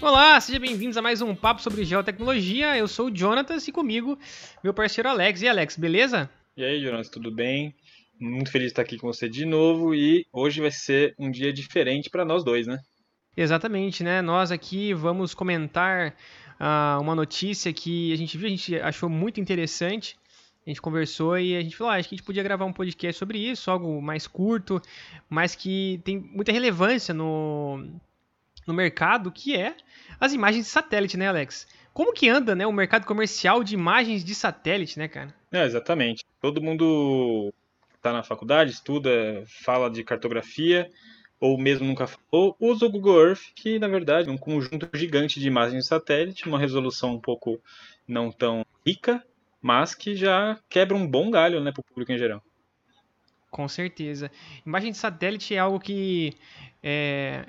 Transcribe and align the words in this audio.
Olá, 0.00 0.40
sejam 0.40 0.60
bem-vindos 0.60 0.96
a 0.96 1.02
mais 1.02 1.20
um 1.20 1.34
papo 1.34 1.62
sobre 1.62 1.84
geotecnologia. 1.84 2.76
Eu 2.76 2.88
sou 2.88 3.06
o 3.06 3.16
Jonatas 3.16 3.66
e 3.68 3.72
comigo 3.72 4.18
meu 4.64 4.74
parceiro 4.74 5.08
Alex. 5.08 5.42
E 5.42 5.48
Alex, 5.48 5.76
beleza? 5.76 6.30
E 6.56 6.64
aí, 6.64 6.80
Jonas, 6.82 7.08
tudo 7.08 7.30
bem? 7.30 7.74
Muito 8.20 8.50
feliz 8.50 8.66
de 8.66 8.72
estar 8.72 8.82
aqui 8.82 8.98
com 8.98 9.06
você 9.06 9.28
de 9.28 9.44
novo 9.44 9.94
e 9.94 10.26
hoje 10.32 10.60
vai 10.60 10.70
ser 10.70 11.14
um 11.18 11.30
dia 11.30 11.52
diferente 11.52 12.10
para 12.10 12.24
nós 12.24 12.42
dois, 12.42 12.66
né? 12.66 12.78
Exatamente, 13.36 14.02
né? 14.02 14.20
Nós 14.20 14.50
aqui 14.50 14.92
vamos 14.92 15.34
comentar 15.34 16.14
uh, 16.58 17.00
uma 17.00 17.14
notícia 17.14 17.72
que 17.72 18.12
a 18.12 18.16
gente 18.16 18.36
viu, 18.36 18.46
a 18.46 18.50
gente 18.50 18.80
achou 18.80 19.08
muito 19.08 19.40
interessante. 19.40 20.16
A 20.66 20.70
gente 20.70 20.82
conversou 20.82 21.38
e 21.38 21.56
a 21.56 21.62
gente 21.62 21.74
falou, 21.76 21.90
ah, 21.90 21.96
acho 21.96 22.10
que 22.10 22.14
a 22.14 22.18
gente 22.18 22.26
podia 22.26 22.42
gravar 22.42 22.66
um 22.66 22.72
podcast 22.74 23.18
sobre 23.18 23.38
isso, 23.38 23.70
algo 23.70 24.02
mais 24.02 24.26
curto, 24.26 24.82
mas 25.26 25.54
que 25.54 25.98
tem 26.04 26.18
muita 26.18 26.52
relevância 26.52 27.14
no, 27.14 27.88
no 28.66 28.74
mercado, 28.74 29.32
que 29.32 29.56
é 29.56 29.74
as 30.20 30.34
imagens 30.34 30.66
de 30.66 30.70
satélite, 30.70 31.16
né, 31.16 31.26
Alex? 31.26 31.66
Como 31.94 32.12
que 32.12 32.28
anda, 32.28 32.54
né, 32.54 32.66
o 32.66 32.72
mercado 32.72 33.06
comercial 33.06 33.64
de 33.64 33.72
imagens 33.72 34.22
de 34.22 34.34
satélite, 34.34 34.98
né, 34.98 35.08
cara? 35.08 35.34
É, 35.50 35.64
exatamente. 35.64 36.22
Todo 36.38 36.60
mundo 36.60 37.50
está 37.96 38.12
na 38.12 38.22
faculdade, 38.22 38.70
estuda, 38.70 39.10
fala 39.64 39.90
de 39.90 40.04
cartografia, 40.04 40.90
ou 41.40 41.56
mesmo 41.56 41.86
nunca 41.86 42.06
falou, 42.06 42.56
usa 42.58 42.86
o 42.86 42.90
Google 42.90 43.28
Earth, 43.28 43.52
que 43.54 43.78
na 43.78 43.88
verdade 43.88 44.28
é 44.28 44.32
um 44.32 44.38
conjunto 44.38 44.88
gigante 44.94 45.38
de 45.38 45.46
imagens 45.46 45.84
de 45.84 45.88
satélite, 45.88 46.48
uma 46.48 46.58
resolução 46.58 47.14
um 47.14 47.20
pouco 47.20 47.60
não 48.06 48.30
tão 48.32 48.64
rica, 48.86 49.24
mas 49.60 49.94
que 49.94 50.14
já 50.14 50.58
quebra 50.68 50.96
um 50.96 51.06
bom 51.06 51.30
galho 51.30 51.60
né, 51.62 51.70
para 51.70 51.80
o 51.80 51.84
público 51.84 52.12
em 52.12 52.18
geral. 52.18 52.42
Com 53.50 53.68
certeza. 53.68 54.30
Imagem 54.66 54.92
de 54.92 54.98
satélite 54.98 55.54
é 55.54 55.58
algo 55.58 55.80
que 55.80 56.34
é, 56.82 57.44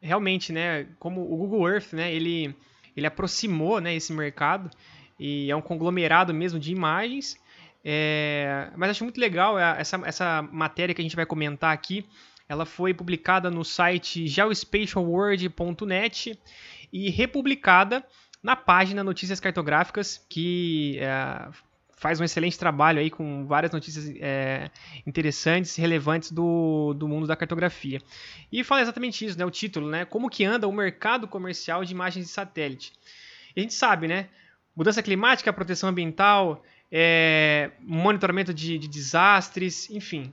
realmente, 0.00 0.52
né, 0.52 0.86
como 0.98 1.20
o 1.22 1.36
Google 1.36 1.68
Earth, 1.68 1.92
né, 1.92 2.12
ele, 2.12 2.54
ele 2.96 3.06
aproximou 3.06 3.80
né, 3.80 3.94
esse 3.94 4.12
mercado 4.12 4.70
e 5.18 5.50
é 5.50 5.56
um 5.56 5.62
conglomerado 5.62 6.32
mesmo 6.34 6.58
de 6.58 6.72
imagens. 6.72 7.40
É, 7.84 8.70
mas 8.76 8.90
acho 8.90 9.04
muito 9.04 9.20
legal 9.20 9.58
é, 9.58 9.80
essa, 9.80 10.00
essa 10.04 10.42
matéria 10.52 10.94
que 10.94 11.00
a 11.00 11.04
gente 11.04 11.16
vai 11.16 11.26
comentar 11.26 11.72
aqui. 11.72 12.06
Ela 12.52 12.66
foi 12.66 12.92
publicada 12.92 13.50
no 13.50 13.64
site 13.64 14.26
geospatialworld.net 14.26 16.38
e 16.92 17.08
republicada 17.08 18.04
na 18.42 18.54
página 18.54 19.02
Notícias 19.02 19.40
Cartográficas, 19.40 20.22
que 20.28 20.98
é, 20.98 21.48
faz 21.96 22.20
um 22.20 22.24
excelente 22.24 22.58
trabalho 22.58 22.98
aí 22.98 23.08
com 23.08 23.46
várias 23.46 23.72
notícias 23.72 24.14
é, 24.20 24.70
interessantes, 25.06 25.76
relevantes 25.76 26.30
do, 26.30 26.92
do 26.92 27.08
mundo 27.08 27.26
da 27.26 27.34
cartografia. 27.34 28.02
E 28.52 28.62
fala 28.62 28.82
exatamente 28.82 29.24
isso, 29.24 29.38
né, 29.38 29.46
o 29.46 29.50
título, 29.50 29.88
né, 29.88 30.04
como 30.04 30.28
que 30.28 30.44
anda 30.44 30.68
o 30.68 30.72
mercado 30.72 31.26
comercial 31.26 31.86
de 31.86 31.94
imagens 31.94 32.26
de 32.26 32.32
satélite. 32.32 32.92
E 33.56 33.60
a 33.60 33.62
gente 33.62 33.72
sabe, 33.72 34.06
né, 34.06 34.28
mudança 34.76 35.02
climática, 35.02 35.50
proteção 35.54 35.88
ambiental, 35.88 36.62
é, 36.90 37.70
monitoramento 37.80 38.52
de, 38.52 38.76
de, 38.76 38.88
desastres, 38.88 39.88
enfim. 39.88 40.30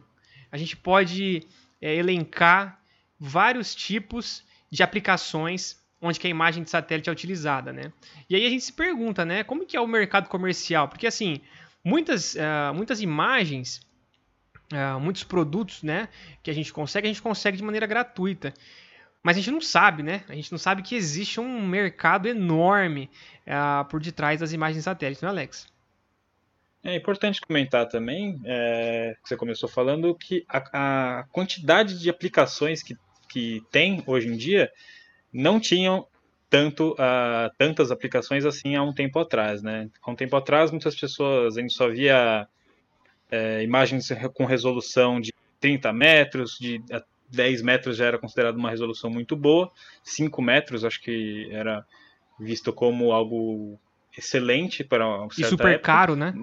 A 0.52 0.58
gente 0.58 0.76
pode 0.76 1.48
é, 1.82 1.96
elencar 1.96 2.80
vários 3.20 3.76
tipos 3.76 4.44
de 4.72 4.84
aplicações 4.84 5.80
onde 6.02 6.20
que 6.20 6.28
a 6.28 6.30
imagem 6.30 6.64
de 6.64 6.70
satélite 6.70 7.10
é 7.10 7.12
utilizada, 7.12 7.74
né? 7.74 7.92
E 8.30 8.36
aí 8.36 8.46
a 8.46 8.50
gente 8.50 8.64
se 8.64 8.74
pergunta, 8.74 9.26
né, 9.26 9.44
como 9.44 9.66
que 9.66 9.76
é 9.76 9.82
o 9.82 9.88
mercado 9.88 10.30
comercial? 10.30 10.88
Porque 10.88 11.06
assim, 11.06 11.42
muitas, 11.84 12.36
uh, 12.36 12.74
muitas 12.74 13.02
imagens, 13.02 13.82
uh, 14.72 15.00
muitos 15.00 15.24
produtos, 15.24 15.84
né, 15.84 16.08
que 16.42 16.50
a 16.50 16.54
gente 16.54 16.72
consegue, 16.72 17.08
a 17.08 17.10
gente 17.10 17.22
consegue 17.22 17.58
de 17.58 17.64
maneira 17.64 17.86
gratuita. 17.86 18.54
Mas 19.22 19.36
a 19.36 19.42
gente 19.42 19.52
não 19.52 19.60
sabe, 19.60 20.02
né? 20.02 20.24
A 20.30 20.34
gente 20.34 20.50
não 20.50 20.58
sabe 20.58 20.82
que 20.82 20.96
existe 20.96 21.42
um 21.42 21.68
mercado 21.68 22.26
enorme 22.26 23.10
uh, 23.46 23.84
por 23.90 24.00
detrás 24.00 24.40
das 24.40 24.54
imagens 24.54 24.78
de 24.78 24.84
satélite, 24.84 25.22
não 25.22 25.28
é, 25.28 25.32
Alex? 25.32 25.68
É 26.84 26.96
importante 26.96 27.42
comentar 27.42 27.88
também, 27.88 28.40
é, 28.46 29.16
que 29.22 29.28
você 29.30 29.36
começou 29.36 29.68
falando, 29.68 30.16
que 30.16 30.46
a, 30.48 31.20
a 31.20 31.24
quantidade 31.26 32.00
de 32.00 32.10
aplicações 32.10 32.82
que, 32.82 32.98
que 33.28 33.62
tem 33.70 34.02
hoje 34.08 34.28
em 34.30 34.38
dia 34.38 34.72
não 35.32 35.60
tinham 35.60 36.08
tanto 36.50 36.94
uh, 36.94 37.54
tantas 37.58 37.92
aplicações 37.92 38.44
assim 38.44 38.76
há 38.76 38.82
um 38.82 38.94
tempo 38.94 39.20
atrás, 39.20 39.62
né? 39.62 39.90
Há 40.02 40.10
um 40.12 40.16
tempo 40.16 40.36
atrás, 40.36 40.72
muitas 40.72 40.96
pessoas 40.96 41.58
a 41.58 41.62
gente 41.62 41.74
só 41.74 41.88
via 41.90 42.48
é, 43.30 43.62
imagens 43.64 44.10
com 44.34 44.46
resolução 44.46 45.22
de 45.22 45.32
30 45.60 45.94
metros, 45.94 46.58
de 46.60 46.82
10 47.30 47.62
metros 47.62 47.98
já 47.98 48.06
era 48.06 48.18
considerado 48.18 48.56
uma 48.56 48.72
resolução 48.72 49.10
muito 49.10 49.36
boa, 49.36 49.72
5 50.04 50.42
metros 50.42 50.84
acho 50.84 51.00
que 51.02 51.48
era 51.52 51.86
visto 52.40 52.74
como 52.74 53.12
algo 53.12 53.80
excelente 54.18 54.84
para 54.84 55.06
certa 55.30 55.42
E 55.42 55.44
super 55.46 55.68
época. 55.74 55.86
caro, 55.86 56.16
né? 56.16 56.34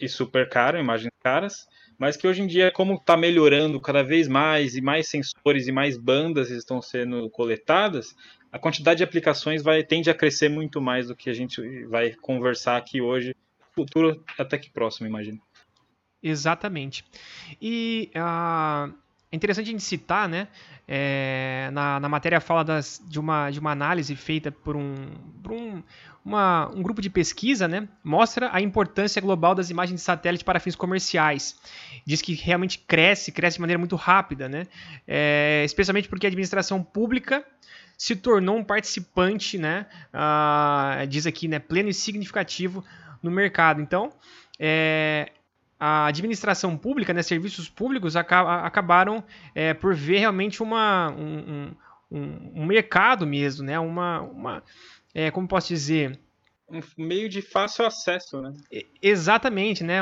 E 0.00 0.08
super 0.08 0.48
caro, 0.48 0.78
imagens 0.78 1.12
caras 1.22 1.66
mas 1.98 2.16
que 2.16 2.28
hoje 2.28 2.42
em 2.42 2.46
dia, 2.46 2.70
como 2.70 2.94
está 2.94 3.16
melhorando 3.16 3.80
cada 3.80 4.04
vez 4.04 4.28
mais 4.28 4.76
e 4.76 4.80
mais 4.80 5.08
sensores 5.08 5.66
e 5.66 5.72
mais 5.72 5.98
bandas 5.98 6.48
estão 6.48 6.80
sendo 6.80 7.28
coletadas, 7.28 8.14
a 8.52 8.58
quantidade 8.58 8.98
de 8.98 9.04
aplicações 9.04 9.62
vai 9.62 9.82
tende 9.82 10.08
a 10.08 10.14
crescer 10.14 10.48
muito 10.48 10.80
mais 10.80 11.08
do 11.08 11.16
que 11.16 11.28
a 11.28 11.34
gente 11.34 11.60
vai 11.86 12.12
conversar 12.14 12.76
aqui 12.76 13.00
hoje, 13.00 13.34
futuro 13.72 14.24
até 14.38 14.56
que 14.56 14.70
próximo, 14.70 15.08
imagino. 15.08 15.40
Exatamente. 16.22 17.04
E 17.60 18.10
uh, 18.14 18.94
é 19.30 19.36
interessante 19.36 19.68
a 19.68 19.72
gente 19.72 19.82
citar, 19.82 20.28
né? 20.28 20.48
É, 20.86 21.68
na, 21.72 22.00
na 22.00 22.08
matéria 22.08 22.40
fala 22.40 22.64
das, 22.64 23.02
de, 23.06 23.20
uma, 23.20 23.50
de 23.50 23.60
uma 23.60 23.70
análise 23.70 24.16
feita 24.16 24.50
por 24.50 24.74
um, 24.74 24.94
por 25.42 25.52
um 25.52 25.82
uma, 26.24 26.68
um 26.74 26.82
grupo 26.82 27.00
de 27.00 27.08
pesquisa 27.08 27.66
né, 27.66 27.88
mostra 28.04 28.50
a 28.52 28.60
importância 28.60 29.20
global 29.20 29.54
das 29.54 29.70
imagens 29.70 30.00
de 30.00 30.04
satélite 30.04 30.44
para 30.44 30.60
fins 30.60 30.76
comerciais. 30.76 31.58
Diz 32.04 32.20
que 32.20 32.34
realmente 32.34 32.78
cresce, 32.78 33.32
cresce 33.32 33.56
de 33.56 33.60
maneira 33.62 33.78
muito 33.78 33.96
rápida, 33.96 34.48
né? 34.48 34.66
É, 35.06 35.62
especialmente 35.64 36.08
porque 36.08 36.26
a 36.26 36.28
administração 36.28 36.82
pública 36.82 37.44
se 37.96 38.14
tornou 38.14 38.56
um 38.56 38.62
participante, 38.62 39.58
né, 39.58 39.86
uh, 40.14 41.04
diz 41.08 41.26
aqui, 41.26 41.48
né, 41.48 41.58
pleno 41.58 41.88
e 41.88 41.94
significativo 41.94 42.84
no 43.20 43.28
mercado. 43.28 43.80
Então, 43.80 44.12
é, 44.56 45.32
a 45.78 46.06
administração 46.06 46.76
pública, 46.76 47.12
né, 47.12 47.22
serviços 47.22 47.68
públicos, 47.68 48.16
acabaram 48.16 49.22
é, 49.54 49.72
por 49.74 49.94
ver 49.94 50.18
realmente 50.18 50.62
uma, 50.62 51.10
um, 51.10 51.72
um, 52.10 52.52
um 52.62 52.66
mercado 52.66 53.26
mesmo, 53.26 53.64
né, 53.64 53.78
uma, 53.78 54.20
uma 54.20 54.62
é, 55.14 55.30
como 55.30 55.48
posso 55.48 55.68
dizer, 55.68 56.18
um 56.70 56.80
meio 56.96 57.28
de 57.28 57.40
fácil 57.40 57.86
acesso, 57.86 58.42
né? 58.42 58.52
Exatamente, 59.00 59.82
né? 59.82 60.00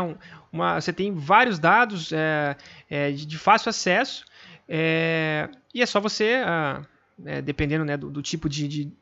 Uma, 0.52 0.80
você 0.80 0.92
tem 0.92 1.14
vários 1.14 1.58
dados 1.58 2.12
é, 2.12 2.56
é, 2.90 3.10
de, 3.12 3.24
de, 3.24 3.38
fácil 3.38 3.70
acesso 3.70 4.24
é, 4.68 5.48
e 5.72 5.80
é 5.80 5.86
só 5.86 6.00
você, 6.00 6.42
ah, 6.44 6.84
é, 7.24 7.40
dependendo 7.40 7.84
né, 7.84 7.96
do, 7.96 8.10
do 8.10 8.20
tipo 8.20 8.48
de, 8.48 8.66
de, 8.66 8.92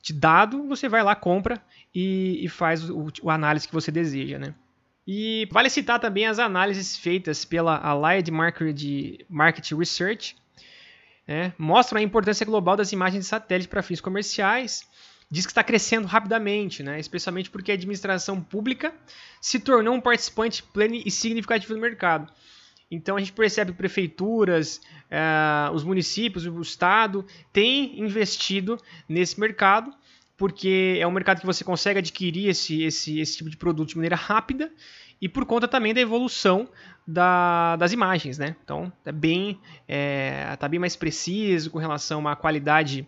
de, 0.00 0.12
dado, 0.12 0.66
você 0.68 0.88
vai 0.88 1.02
lá, 1.02 1.16
compra 1.16 1.60
e, 1.92 2.44
e 2.44 2.48
faz 2.48 2.88
o, 2.88 3.08
o, 3.22 3.30
análise 3.30 3.66
que 3.66 3.74
você 3.74 3.90
deseja, 3.90 4.38
né? 4.38 4.54
E 5.06 5.48
vale 5.50 5.70
citar 5.70 5.98
também 5.98 6.26
as 6.26 6.38
análises 6.38 6.96
feitas 6.96 7.44
pela 7.44 7.76
Allied 7.76 8.30
Market, 8.30 9.72
Research, 9.72 10.36
né? 11.26 11.52
mostram 11.58 11.98
a 11.98 12.02
importância 12.02 12.44
global 12.44 12.76
das 12.76 12.92
imagens 12.92 13.24
de 13.24 13.28
satélite 13.28 13.68
para 13.68 13.82
fins 13.82 14.00
comerciais, 14.00 14.88
diz 15.30 15.46
que 15.46 15.52
está 15.52 15.64
crescendo 15.64 16.06
rapidamente, 16.06 16.82
né? 16.82 17.00
especialmente 17.00 17.50
porque 17.50 17.70
a 17.70 17.74
administração 17.74 18.40
pública 18.40 18.92
se 19.40 19.58
tornou 19.58 19.94
um 19.94 20.00
participante 20.00 20.62
pleno 20.62 20.94
e 20.94 21.10
significativo 21.10 21.74
do 21.74 21.80
mercado. 21.80 22.30
Então 22.90 23.16
a 23.16 23.20
gente 23.20 23.32
percebe 23.32 23.70
que 23.70 23.78
prefeituras, 23.78 24.80
uh, 25.06 25.72
os 25.72 25.84
municípios, 25.84 26.44
o 26.44 26.60
Estado 26.60 27.24
têm 27.52 28.00
investido 28.00 28.76
nesse 29.08 29.38
mercado, 29.38 29.94
porque 30.40 30.96
é 30.98 31.06
um 31.06 31.10
mercado 31.10 31.40
que 31.40 31.44
você 31.44 31.62
consegue 31.62 31.98
adquirir 31.98 32.48
esse, 32.48 32.82
esse, 32.82 33.20
esse 33.20 33.36
tipo 33.36 33.50
de 33.50 33.58
produto 33.58 33.90
de 33.90 33.96
maneira 33.96 34.16
rápida 34.16 34.72
e 35.20 35.28
por 35.28 35.44
conta 35.44 35.68
também 35.68 35.92
da 35.92 36.00
evolução 36.00 36.66
da, 37.06 37.76
das 37.76 37.92
imagens. 37.92 38.38
Né? 38.38 38.56
Então 38.64 38.90
é 39.04 39.12
bem, 39.12 39.60
é, 39.86 40.56
tá 40.56 40.66
bem 40.66 40.80
mais 40.80 40.96
preciso 40.96 41.70
com 41.70 41.76
relação 41.78 42.26
à 42.26 42.34
qualidade 42.34 43.06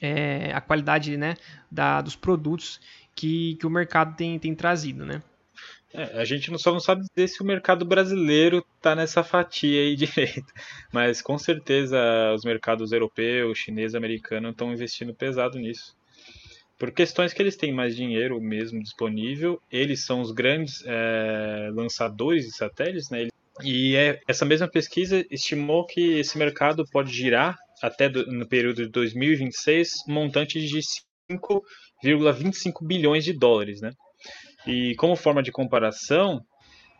é, 0.00 0.60
qualidade 0.62 1.16
né, 1.16 1.36
da, 1.70 2.00
dos 2.00 2.16
produtos 2.16 2.80
que, 3.14 3.54
que 3.54 3.64
o 3.64 3.70
mercado 3.70 4.16
tem, 4.16 4.36
tem 4.36 4.52
trazido. 4.52 5.06
Né? 5.06 5.22
É, 5.94 6.20
a 6.20 6.24
gente 6.24 6.50
só 6.58 6.72
não 6.72 6.80
sabe 6.80 7.02
dizer 7.02 7.28
se 7.28 7.40
o 7.40 7.46
mercado 7.46 7.84
brasileiro 7.84 8.66
está 8.78 8.96
nessa 8.96 9.22
fatia 9.22 9.80
aí 9.80 9.94
direito, 9.94 10.52
mas 10.92 11.22
com 11.22 11.38
certeza 11.38 11.96
os 12.34 12.42
mercados 12.44 12.90
europeu, 12.90 13.54
chinês, 13.54 13.94
americano 13.94 14.50
estão 14.50 14.72
investindo 14.72 15.14
pesado 15.14 15.56
nisso. 15.56 16.01
Por 16.82 16.90
questões 16.90 17.32
que 17.32 17.40
eles 17.40 17.54
têm 17.54 17.70
mais 17.70 17.94
dinheiro 17.94 18.40
mesmo 18.40 18.82
disponível, 18.82 19.62
eles 19.70 20.04
são 20.04 20.20
os 20.20 20.32
grandes 20.32 20.82
é, 20.84 21.70
lançadores 21.72 22.44
de 22.44 22.56
satélites, 22.56 23.08
né? 23.08 23.28
E 23.62 23.94
é, 23.94 24.20
essa 24.26 24.44
mesma 24.44 24.66
pesquisa 24.66 25.24
estimou 25.30 25.86
que 25.86 26.18
esse 26.18 26.36
mercado 26.36 26.84
pode 26.90 27.12
girar 27.12 27.56
até 27.80 28.08
do, 28.08 28.26
no 28.26 28.48
período 28.48 28.82
de 28.82 28.88
2026 28.88 30.08
um 30.08 30.12
montante 30.14 30.60
de 30.60 30.80
5,25 31.30 32.84
bilhões 32.84 33.24
de 33.24 33.32
dólares, 33.32 33.80
né? 33.80 33.92
E 34.66 34.96
como 34.96 35.14
forma 35.14 35.40
de 35.40 35.52
comparação, 35.52 36.44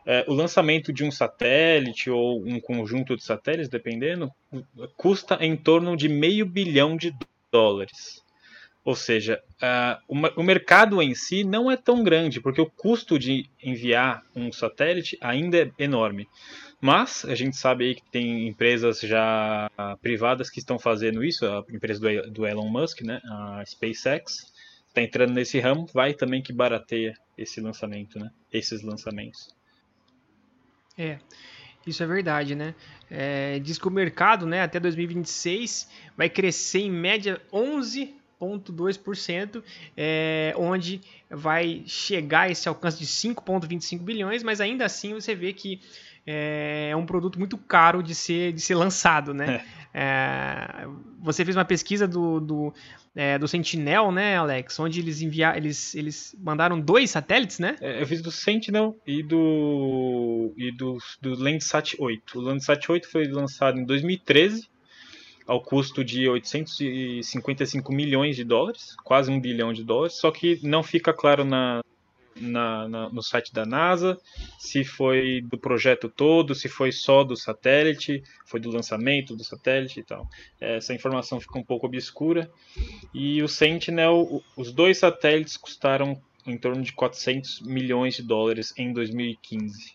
é, 0.05 0.23
o 0.29 0.33
lançamento 0.33 0.93
de 0.93 1.03
um 1.03 1.11
satélite 1.11 2.09
ou 2.09 2.41
um 2.47 2.57
conjunto 2.61 3.17
de 3.17 3.23
satélites, 3.25 3.67
dependendo, 3.67 4.31
custa 4.95 5.39
em 5.41 5.57
torno 5.57 5.97
de 5.97 6.07
meio 6.07 6.45
bilhão 6.45 6.95
de 6.95 7.13
dólares. 7.51 8.22
Ou 8.85 8.95
seja, 8.95 9.41
uh, 9.61 10.03
o, 10.37 10.43
mercado 10.43 11.01
em 11.01 11.15
si 11.15 11.43
não 11.43 11.71
é 11.71 11.77
tão 11.77 12.03
grande, 12.03 12.41
porque 12.41 12.59
o 12.59 12.69
custo 12.69 13.17
de 13.17 13.49
enviar 13.63 14.23
um 14.35 14.51
satélite 14.51 15.17
ainda 15.21 15.57
é 15.57 15.71
enorme. 15.79 16.27
Mas 16.81 17.23
a 17.23 17.33
gente 17.33 17.55
sabe 17.55 17.85
aí 17.85 17.95
que 17.95 18.03
tem 18.11 18.45
empresas 18.45 18.99
já 18.99 19.71
privadas 20.01 20.49
que 20.49 20.59
estão 20.59 20.77
fazendo 20.77 21.23
isso, 21.23 21.45
a 21.45 21.63
empresa 21.71 22.01
do, 22.01 22.31
do 22.31 22.45
Elon 22.45 22.67
Musk, 22.67 23.01
né, 23.03 23.21
a 23.23 23.63
SpaceX, 23.65 24.51
está 24.89 25.01
entrando 25.01 25.31
nesse 25.31 25.61
ramo, 25.61 25.87
vai 25.93 26.13
também 26.13 26.41
que 26.41 26.51
barateia 26.51 27.13
esse 27.37 27.61
lançamento, 27.61 28.19
né, 28.19 28.29
esses 28.51 28.81
lançamentos. 28.81 29.55
É, 30.97 31.19
isso 31.87 32.03
é 32.03 32.05
verdade, 32.05 32.53
né? 32.53 32.75
É, 33.09 33.59
diz 33.59 33.77
que 33.77 33.87
o 33.87 33.91
mercado, 33.91 34.45
né, 34.45 34.61
até 34.61 34.77
2026 34.77 35.89
vai 36.17 36.29
crescer 36.29 36.79
em 36.79 36.91
média 36.91 37.41
11,2%, 38.43 39.63
é, 39.95 40.53
onde 40.57 41.01
vai 41.29 41.83
chegar 41.85 42.51
esse 42.51 42.67
alcance 42.69 42.99
de 42.99 43.05
5,25 43.05 43.99
bilhões, 43.99 44.43
mas 44.43 44.61
ainda 44.61 44.85
assim 44.85 45.13
você 45.13 45.33
vê 45.33 45.53
que 45.53 45.81
é, 46.25 46.89
é 46.91 46.95
um 46.95 47.05
produto 47.05 47.37
muito 47.37 47.57
caro 47.57 48.01
de 48.01 48.15
ser, 48.15 48.53
de 48.53 48.61
ser 48.61 48.75
lançado, 48.75 49.33
né? 49.33 49.63
É. 49.93 50.01
é, 50.01 50.87
você 51.21 51.43
fez 51.43 51.55
uma 51.55 51.65
pesquisa 51.65 52.07
do, 52.07 52.39
do, 52.39 52.73
é, 53.15 53.37
do 53.37 53.47
Sentinel, 53.47 54.11
né, 54.11 54.37
Alex? 54.37 54.79
Onde 54.79 54.99
eles 54.99 55.21
enviaram, 55.21 55.57
eles, 55.57 55.93
eles 55.95 56.35
mandaram 56.39 56.79
dois 56.79 57.11
satélites, 57.11 57.59
né? 57.59 57.75
É, 57.81 58.01
eu 58.01 58.07
fiz 58.07 58.21
do 58.21 58.31
Sentinel 58.31 58.97
e 59.05 59.21
do 59.21 60.53
e 60.57 60.71
do, 60.71 60.97
do 61.21 61.35
Landsat 61.35 61.95
8. 61.99 62.39
O 62.39 62.41
Landsat 62.41 62.89
8 62.89 63.09
foi 63.09 63.25
lançado 63.25 63.79
em 63.79 63.85
2013 63.85 64.69
ao 65.47 65.61
custo 65.61 66.03
de 66.03 66.27
855 66.27 67.91
milhões 67.91 68.35
de 68.35 68.43
dólares, 68.43 68.95
quase 69.03 69.29
um 69.29 69.39
bilhão 69.39 69.73
de 69.73 69.83
dólares, 69.83 70.15
só 70.15 70.31
que 70.31 70.59
não 70.63 70.81
fica 70.81 71.13
claro 71.13 71.43
na, 71.43 71.81
na, 72.35 72.87
na, 72.87 73.09
no 73.09 73.21
site 73.21 73.53
da 73.53 73.65
NASA, 73.65 74.17
se 74.57 74.83
foi 74.83 75.41
do 75.41 75.57
projeto 75.57 76.09
todo, 76.09 76.55
se 76.55 76.67
foi 76.67 76.91
só 76.91 77.23
do 77.23 77.35
satélite, 77.35 78.23
foi 78.45 78.59
do 78.59 78.69
lançamento 78.71 79.35
do 79.35 79.43
satélite 79.43 79.99
e 79.99 80.03
tal. 80.03 80.27
Essa 80.59 80.93
informação 80.93 81.39
fica 81.39 81.57
um 81.57 81.63
pouco 81.63 81.85
obscura. 81.85 82.51
E 83.13 83.41
o 83.41 83.47
Sentinel, 83.47 84.41
os 84.55 84.71
dois 84.71 84.97
satélites 84.97 85.57
custaram 85.57 86.21
em 86.45 86.57
torno 86.57 86.81
de 86.81 86.91
400 86.91 87.61
milhões 87.61 88.15
de 88.15 88.23
dólares 88.23 88.73
em 88.77 88.91
2015. 88.91 89.93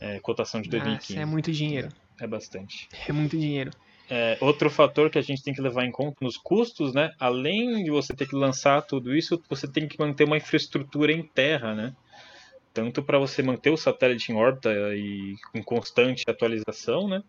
É, 0.00 0.18
cotação 0.20 0.60
de 0.60 0.68
2015. 0.68 1.12
Nossa, 1.12 1.22
é 1.22 1.24
muito 1.24 1.52
dinheiro. 1.52 1.88
É 2.20 2.26
bastante. 2.26 2.88
É 3.08 3.12
muito 3.12 3.36
dinheiro. 3.38 3.70
É, 4.08 4.36
outro 4.40 4.68
fator 4.68 5.08
que 5.08 5.18
a 5.18 5.22
gente 5.22 5.42
tem 5.42 5.54
que 5.54 5.62
levar 5.62 5.84
em 5.84 5.90
conta 5.90 6.16
nos 6.20 6.36
custos, 6.36 6.92
né? 6.92 7.12
Além 7.18 7.84
de 7.84 7.90
você 7.90 8.14
ter 8.14 8.28
que 8.28 8.36
lançar 8.36 8.82
tudo 8.82 9.14
isso, 9.14 9.42
você 9.48 9.66
tem 9.66 9.88
que 9.88 9.98
manter 9.98 10.24
uma 10.24 10.36
infraestrutura 10.36 11.12
em 11.12 11.22
terra, 11.22 11.74
né? 11.74 11.94
Tanto 12.72 13.02
para 13.02 13.18
você 13.18 13.42
manter 13.42 13.70
o 13.70 13.76
satélite 13.76 14.32
em 14.32 14.34
órbita 14.34 14.70
e 14.94 15.36
com 15.52 15.62
constante 15.62 16.24
atualização, 16.28 17.08
né? 17.08 17.22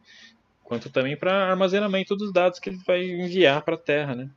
Quanto 0.65 0.89
também 0.89 1.15
para 1.15 1.51
armazenamento 1.51 2.15
dos 2.15 2.33
dados 2.33 2.59
que 2.59 2.69
ele 2.69 2.79
vai 2.85 3.03
enviar 3.03 3.61
para 3.61 3.75
a 3.75 3.77
Terra, 3.77 4.15
né? 4.15 4.29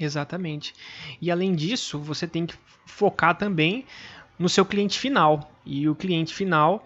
Exatamente. 0.00 0.74
E 1.20 1.30
além 1.30 1.54
disso, 1.54 1.98
você 1.98 2.26
tem 2.26 2.46
que 2.46 2.54
focar 2.86 3.36
também 3.36 3.84
no 4.38 4.48
seu 4.48 4.64
cliente 4.64 4.98
final. 4.98 5.52
E 5.66 5.86
o 5.86 5.94
cliente 5.94 6.34
final 6.34 6.82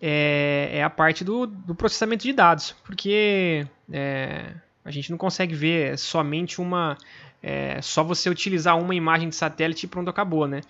é, 0.00 0.70
é 0.72 0.82
a 0.82 0.90
parte 0.90 1.22
do, 1.22 1.46
do, 1.46 1.74
processamento 1.74 2.22
de 2.22 2.32
dados, 2.32 2.74
porque 2.84 3.66
é, 3.92 4.54
a 4.84 4.90
gente 4.90 5.10
não 5.10 5.18
consegue 5.18 5.54
ver 5.54 5.98
somente 5.98 6.60
uma. 6.60 6.96
É, 7.42 7.80
só 7.80 8.02
você 8.02 8.28
utilizar 8.28 8.78
uma 8.78 8.94
imagem 8.94 9.28
de 9.28 9.34
satélite 9.34 9.86
e 9.86 9.88
pronto, 9.88 10.10
acabou, 10.10 10.46
né? 10.46 10.60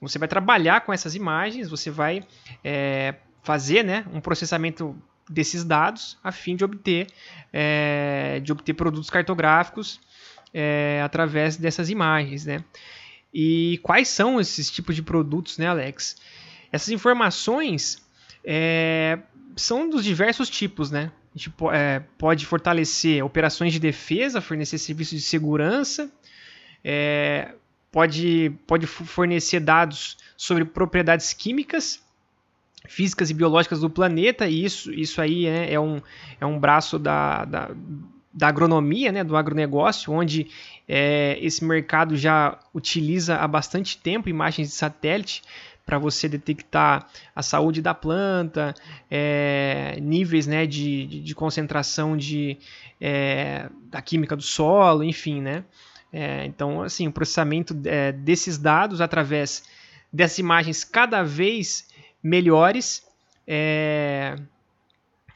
Você 0.00 0.18
vai 0.18 0.28
trabalhar 0.28 0.82
com 0.82 0.92
essas 0.92 1.14
imagens, 1.14 1.68
você 1.68 1.90
vai 1.90 2.22
é, 2.62 3.14
fazer 3.42 3.82
né, 3.82 4.04
um 4.12 4.20
processamento 4.20 4.96
desses 5.28 5.64
dados 5.64 6.18
a 6.22 6.30
fim 6.30 6.54
de 6.54 6.64
obter, 6.64 7.08
é, 7.52 8.40
de 8.40 8.52
obter 8.52 8.74
produtos 8.74 9.10
cartográficos 9.10 10.00
é, 10.52 11.00
através 11.04 11.56
dessas 11.56 11.90
imagens, 11.90 12.46
né? 12.46 12.64
E 13.32 13.78
quais 13.82 14.08
são 14.08 14.40
esses 14.40 14.70
tipos 14.70 14.96
de 14.96 15.02
produtos, 15.02 15.58
né, 15.58 15.66
Alex? 15.66 16.16
Essas 16.72 16.88
informações 16.88 18.07
é, 18.44 19.18
são 19.56 19.88
dos 19.88 20.04
diversos 20.04 20.48
tipos, 20.48 20.90
né? 20.90 21.10
A 21.34 21.38
gente 21.38 21.52
é, 21.72 22.02
pode 22.16 22.46
fortalecer 22.46 23.24
operações 23.24 23.72
de 23.72 23.78
defesa, 23.78 24.40
fornecer 24.40 24.78
serviços 24.78 25.18
de 25.18 25.24
segurança, 25.24 26.10
é, 26.82 27.54
pode, 27.92 28.52
pode 28.66 28.86
fornecer 28.86 29.60
dados 29.60 30.16
sobre 30.36 30.64
propriedades 30.64 31.32
químicas, 31.32 32.02
físicas 32.86 33.30
e 33.30 33.34
biológicas 33.34 33.80
do 33.80 33.90
planeta, 33.90 34.48
e 34.48 34.64
isso, 34.64 34.92
isso 34.92 35.20
aí 35.20 35.46
é, 35.46 35.74
é 35.74 35.80
um, 35.80 36.00
é 36.40 36.46
um 36.46 36.58
braço 36.58 36.98
da, 36.98 37.44
da, 37.44 37.70
da 38.32 38.48
agronomia, 38.48 39.12
né, 39.12 39.22
do 39.22 39.36
agronegócio, 39.36 40.12
onde 40.12 40.48
é, 40.88 41.38
esse 41.40 41.64
mercado 41.64 42.16
já 42.16 42.58
utiliza 42.72 43.36
há 43.36 43.46
bastante 43.46 43.98
tempo 43.98 44.28
imagens 44.28 44.68
de 44.68 44.74
satélite 44.74 45.42
para 45.88 45.98
você 45.98 46.28
detectar 46.28 47.08
a 47.34 47.42
saúde 47.42 47.80
da 47.80 47.94
planta, 47.94 48.74
é, 49.10 49.98
níveis 50.02 50.46
né, 50.46 50.66
de, 50.66 51.06
de, 51.22 51.34
concentração 51.34 52.14
de, 52.14 52.58
é, 53.00 53.70
da 53.84 54.02
química 54.02 54.36
do 54.36 54.42
solo, 54.42 55.02
enfim, 55.02 55.40
né? 55.40 55.64
É, 56.12 56.44
então, 56.44 56.82
assim, 56.82 57.08
o 57.08 57.12
processamento 57.12 57.74
é, 57.86 58.12
desses 58.12 58.58
dados 58.58 59.00
através 59.00 59.64
dessas 60.12 60.38
imagens 60.38 60.84
cada 60.84 61.22
vez 61.22 61.88
melhores 62.22 63.02
é, 63.46 64.36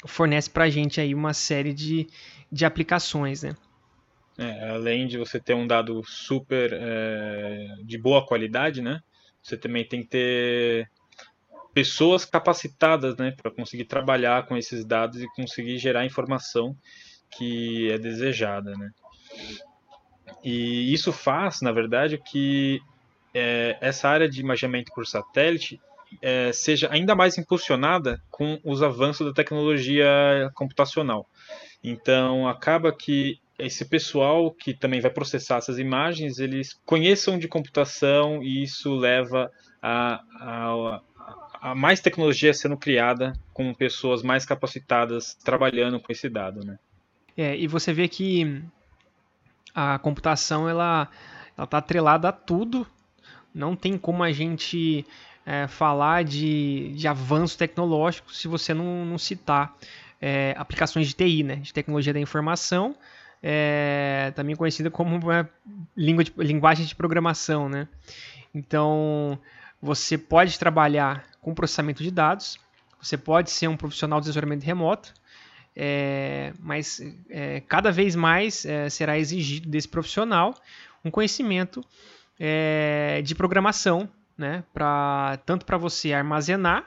fornece 0.04 0.50
para 0.50 0.64
a 0.64 0.70
gente 0.70 1.00
aí 1.00 1.14
uma 1.14 1.32
série 1.32 1.72
de, 1.72 2.06
de 2.52 2.66
aplicações, 2.66 3.42
né? 3.42 3.56
É, 4.36 4.68
além 4.68 5.06
de 5.06 5.16
você 5.16 5.40
ter 5.40 5.54
um 5.54 5.66
dado 5.66 6.02
super 6.04 6.74
é, 6.74 7.68
de 7.82 7.96
boa 7.96 8.26
qualidade, 8.26 8.82
né? 8.82 9.00
Você 9.42 9.56
também 9.56 9.86
tem 9.86 10.02
que 10.02 10.08
ter 10.08 10.90
pessoas 11.74 12.24
capacitadas, 12.24 13.16
né, 13.16 13.30
para 13.30 13.50
conseguir 13.50 13.86
trabalhar 13.86 14.46
com 14.46 14.56
esses 14.56 14.84
dados 14.84 15.20
e 15.20 15.26
conseguir 15.34 15.78
gerar 15.78 16.04
informação 16.04 16.76
que 17.30 17.90
é 17.90 17.98
desejada, 17.98 18.72
né. 18.72 18.90
E 20.44 20.92
isso 20.92 21.12
faz, 21.12 21.60
na 21.60 21.72
verdade, 21.72 22.18
que 22.18 22.80
é, 23.32 23.76
essa 23.80 24.08
área 24.08 24.28
de 24.28 24.40
imaginamento 24.40 24.92
por 24.94 25.06
satélite 25.06 25.80
é, 26.20 26.52
seja 26.52 26.88
ainda 26.90 27.14
mais 27.14 27.38
impulsionada 27.38 28.22
com 28.30 28.60
os 28.64 28.82
avanços 28.82 29.26
da 29.26 29.32
tecnologia 29.32 30.50
computacional. 30.54 31.26
Então, 31.82 32.46
acaba 32.48 32.92
que 32.92 33.40
esse 33.58 33.84
pessoal 33.84 34.50
que 34.50 34.74
também 34.74 35.00
vai 35.00 35.10
processar 35.10 35.58
essas 35.58 35.78
imagens, 35.78 36.38
eles 36.38 36.74
conheçam 36.84 37.38
de 37.38 37.48
computação 37.48 38.42
e 38.42 38.62
isso 38.62 38.94
leva 38.94 39.50
a, 39.80 40.22
a, 40.40 41.00
a 41.60 41.74
mais 41.74 42.00
tecnologia 42.00 42.52
sendo 42.52 42.76
criada 42.76 43.32
com 43.52 43.72
pessoas 43.74 44.22
mais 44.22 44.44
capacitadas 44.44 45.34
trabalhando 45.34 46.00
com 46.00 46.10
esse 46.10 46.28
dado, 46.28 46.64
né? 46.64 46.78
É, 47.36 47.56
e 47.56 47.66
você 47.66 47.92
vê 47.92 48.08
que 48.08 48.62
a 49.74 49.98
computação 49.98 50.68
ela 50.68 51.08
ela 51.56 51.64
está 51.64 51.78
atrelada 51.78 52.28
a 52.28 52.32
tudo. 52.32 52.86
Não 53.54 53.76
tem 53.76 53.98
como 53.98 54.22
a 54.22 54.32
gente 54.32 55.06
é, 55.44 55.66
falar 55.66 56.24
de, 56.24 56.92
de 56.94 57.06
avanço 57.06 57.58
tecnológico 57.58 58.32
se 58.32 58.48
você 58.48 58.72
não, 58.72 59.04
não 59.04 59.18
citar 59.18 59.76
é, 60.20 60.54
aplicações 60.56 61.08
de 61.08 61.14
TI, 61.14 61.42
né, 61.42 61.56
de 61.56 61.72
tecnologia 61.72 62.12
da 62.12 62.20
informação, 62.20 62.94
é, 63.42 64.32
também 64.36 64.54
conhecida 64.54 64.90
como 64.90 65.16
uma 65.16 65.50
língua 65.96 66.22
de, 66.22 66.32
linguagem 66.36 66.86
de 66.86 66.94
programação, 66.94 67.68
né? 67.68 67.88
Então, 68.54 69.38
você 69.80 70.16
pode 70.16 70.58
trabalhar 70.58 71.24
com 71.40 71.54
processamento 71.54 72.02
de 72.02 72.10
dados, 72.10 72.58
você 73.00 73.16
pode 73.16 73.50
ser 73.50 73.66
um 73.66 73.76
profissional 73.76 74.20
de 74.20 74.26
desenvolvimento 74.26 74.62
remoto, 74.62 75.12
é, 75.74 76.52
mas 76.60 77.00
é, 77.28 77.60
cada 77.60 77.90
vez 77.90 78.14
mais 78.14 78.64
é, 78.64 78.88
será 78.88 79.18
exigido 79.18 79.68
desse 79.68 79.88
profissional 79.88 80.54
um 81.04 81.10
conhecimento 81.10 81.84
é, 82.38 83.22
de 83.24 83.34
programação, 83.34 84.08
né? 84.38 84.62
Pra, 84.72 85.38
tanto 85.44 85.66
para 85.66 85.76
você 85.76 86.12
armazenar 86.12 86.86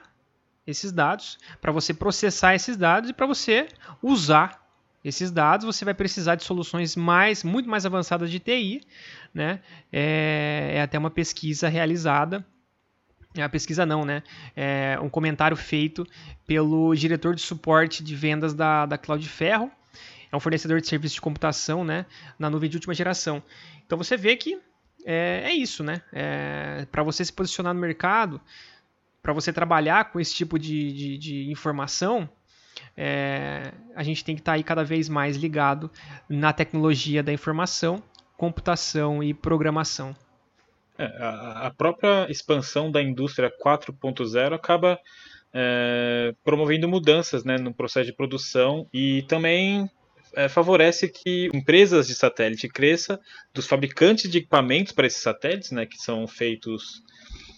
esses 0.66 0.90
dados, 0.90 1.38
para 1.60 1.70
você 1.70 1.92
processar 1.92 2.54
esses 2.54 2.76
dados 2.76 3.10
e 3.10 3.12
para 3.12 3.26
você 3.26 3.68
usar 4.02 4.65
esses 5.08 5.30
dados, 5.30 5.64
você 5.64 5.84
vai 5.84 5.94
precisar 5.94 6.34
de 6.34 6.44
soluções 6.44 6.96
mais, 6.96 7.44
muito 7.44 7.68
mais 7.68 7.86
avançadas 7.86 8.30
de 8.30 8.40
TI, 8.40 8.80
né? 9.32 9.60
É, 9.92 10.72
é 10.74 10.82
até 10.82 10.98
uma 10.98 11.10
pesquisa 11.10 11.68
realizada 11.68 12.44
é 13.40 13.44
a 13.44 13.48
pesquisa 13.48 13.84
não, 13.84 14.04
né? 14.04 14.22
É 14.54 14.98
um 15.00 15.08
comentário 15.08 15.56
feito 15.56 16.06
pelo 16.46 16.94
diretor 16.94 17.34
de 17.34 17.42
suporte 17.42 18.02
de 18.02 18.14
vendas 18.14 18.54
da, 18.54 18.86
da 18.86 18.96
Cloudferro. 18.96 19.70
É 20.30 20.36
um 20.36 20.40
fornecedor 20.40 20.80
de 20.80 20.88
serviço 20.88 21.16
de 21.16 21.20
computação, 21.20 21.84
né? 21.84 22.06
Na 22.38 22.48
nuvem 22.48 22.68
de 22.68 22.76
última 22.76 22.94
geração. 22.94 23.42
Então 23.84 23.98
você 23.98 24.16
vê 24.16 24.36
que 24.36 24.58
é, 25.04 25.42
é 25.44 25.52
isso, 25.52 25.84
né? 25.84 26.02
É, 26.12 26.86
para 26.90 27.02
você 27.02 27.24
se 27.24 27.32
posicionar 27.32 27.74
no 27.74 27.80
mercado, 27.80 28.40
para 29.22 29.32
você 29.32 29.52
trabalhar 29.52 30.10
com 30.10 30.18
esse 30.18 30.34
tipo 30.34 30.58
de, 30.58 30.92
de, 30.92 31.18
de 31.18 31.50
informação, 31.50 32.28
é, 32.96 33.72
a 33.94 34.02
gente 34.02 34.24
tem 34.24 34.34
que 34.34 34.40
estar 34.40 34.52
tá 34.52 34.56
aí 34.56 34.62
cada 34.62 34.84
vez 34.84 35.08
mais 35.08 35.36
ligado 35.36 35.90
na 36.28 36.52
tecnologia 36.52 37.22
da 37.22 37.32
informação, 37.32 38.02
computação 38.36 39.22
e 39.22 39.32
programação. 39.34 40.14
É, 40.98 41.04
a, 41.04 41.66
a, 41.66 41.70
própria 41.70 42.26
expansão 42.30 42.90
da 42.90 43.02
indústria 43.02 43.52
4.0 43.62 44.54
acaba 44.54 44.98
é, 45.52 46.34
promovendo 46.42 46.88
mudanças 46.88 47.44
né, 47.44 47.58
no 47.58 47.72
processo 47.72 48.06
de 48.06 48.16
produção 48.16 48.86
e 48.92 49.22
também 49.28 49.90
é, 50.34 50.48
favorece 50.48 51.08
que 51.08 51.48
empresas 51.52 52.06
de 52.06 52.14
satélite 52.14 52.68
cresçam, 52.68 53.18
dos 53.52 53.66
fabricantes 53.66 54.30
de 54.30 54.38
equipamentos 54.38 54.92
para 54.92 55.06
esses 55.06 55.22
satélites, 55.22 55.70
né, 55.70 55.86
que 55.86 55.98
são 55.98 56.26
feitos 56.26 57.02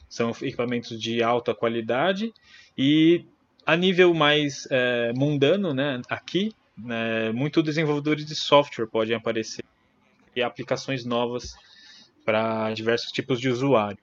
são 0.08 0.30
equipamentos 0.42 0.98
de 0.98 1.22
alta 1.22 1.54
qualidade 1.54 2.32
e 2.76 3.26
a 3.68 3.76
nível 3.76 4.14
mais 4.14 4.66
é, 4.70 5.12
mundano, 5.12 5.74
né, 5.74 6.00
aqui, 6.08 6.54
né, 6.74 7.30
muito 7.32 7.62
desenvolvedores 7.62 8.24
de 8.24 8.34
software 8.34 8.86
podem 8.86 9.14
aparecer 9.14 9.62
e 10.34 10.40
aplicações 10.40 11.04
novas 11.04 11.54
para 12.24 12.72
diversos 12.72 13.12
tipos 13.12 13.38
de 13.38 13.50
usuário. 13.50 13.98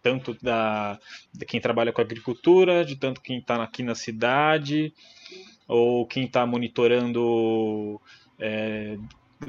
Tanto 0.00 0.34
da, 0.40 1.00
de 1.34 1.44
quem 1.44 1.60
trabalha 1.60 1.92
com 1.92 2.00
agricultura, 2.00 2.84
de 2.84 2.94
tanto 2.94 3.20
quem 3.20 3.38
está 3.38 3.60
aqui 3.60 3.82
na 3.82 3.96
cidade, 3.96 4.94
ou 5.66 6.06
quem 6.06 6.26
está 6.26 6.46
monitorando 6.46 8.00
é, 8.38 8.96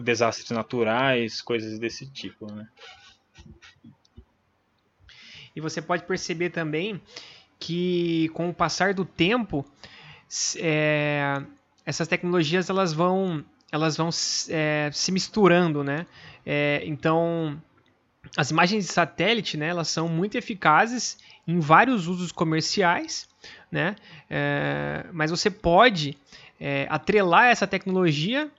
desastres 0.02 0.50
naturais, 0.50 1.44
coisas 1.44 1.78
desse 1.78 2.12
tipo. 2.12 2.52
Né? 2.52 2.68
E 5.56 5.62
você 5.62 5.80
pode 5.80 6.06
perceber 6.06 6.50
também 6.50 7.00
que 7.60 8.30
com 8.30 8.50
o 8.50 8.54
passar 8.54 8.94
do 8.94 9.06
tempo, 9.06 9.66
é, 10.58 11.42
essas 11.86 12.08
tecnologias 12.08 12.70
elas 12.70 12.94
vão, 12.94 13.44
elas 13.72 13.96
vão 13.98 14.10
é, 14.50 14.90
se 14.94 15.12
misturando, 15.12 15.84
né? 15.84 16.06
É, 16.46 16.82
então, 16.86 17.62
as 18.36 18.52
imagens 18.52 18.86
de 18.86 18.92
satélite, 18.92 19.58
né, 19.58 19.68
elas 19.68 19.88
são 19.88 20.08
muito 20.08 20.38
eficazes 20.38 21.18
em 21.48 21.60
vários 21.60 22.08
usos 22.08 22.32
comerciais, 22.32 23.28
né? 23.72 23.96
É, 24.30 25.06
mas 25.14 25.32
você 25.32 25.50
pode 25.50 26.18
é, 26.60 26.88
atrelar 26.90 27.48
essa 27.48 27.66
tecnologia 27.68 28.52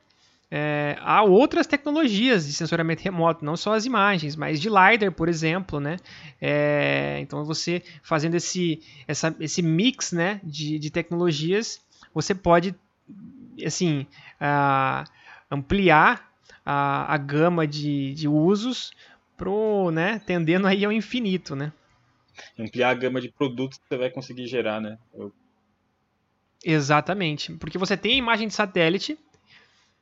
é, 0.51 0.97
a 1.01 1.23
outras 1.23 1.67
tecnologias 1.67 2.47
de 2.47 2.53
sensoramento 2.55 3.03
remoto, 3.03 3.45
não 3.45 3.57
só 3.57 3.75
as 3.75 3.85
imagens, 3.85 4.35
mas 4.35 4.61
de 4.61 4.69
LiDAR, 4.69 5.13
por 5.13 5.29
exemplo, 5.29 5.79
né? 5.79 5.99
É, 6.41 7.19
então 7.21 7.45
você 7.45 7.83
fazendo 8.03 8.35
esse, 8.35 8.81
essa, 9.07 9.35
esse 9.41 9.61
mix 9.61 10.13
né, 10.13 10.41
de, 10.43 10.79
de 10.79 10.91
tecnologias, 10.91 11.81
você 12.15 12.35
pode 12.35 12.75
assim, 13.65 14.07
ampliar 15.51 16.33
a, 16.65 17.13
a 17.13 17.17
gama 17.19 17.67
de, 17.67 18.15
de 18.15 18.29
usos 18.29 18.93
pro, 19.37 19.91
né, 19.91 20.21
tendendo 20.25 20.67
aí 20.67 20.85
ao 20.85 20.93
infinito, 20.93 21.55
né? 21.55 21.73
Ampliar 22.59 22.91
a 22.91 22.95
gama 22.95 23.21
de 23.21 23.31
produtos 23.31 23.79
que 23.79 23.89
você 23.89 23.97
vai 23.97 24.11
conseguir 24.11 24.47
gerar, 24.47 24.81
né? 24.81 24.99
Eu... 25.13 25.33
Exatamente, 26.65 27.53
porque 27.55 27.79
você 27.79 27.97
tem 27.97 28.13
a 28.13 28.17
imagem 28.19 28.49
de 28.49 28.55
satélite 28.55 29.19